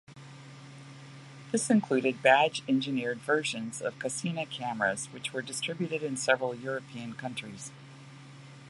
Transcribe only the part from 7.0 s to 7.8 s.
countries.